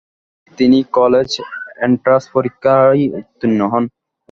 [0.57, 1.29] তিনি college
[1.85, 3.83] entrance পরীক্ষায় উত্তীর্ণ হন।